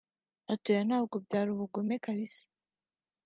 [0.53, 2.41] Ati “Oya ntabwo byari ubugome kabisa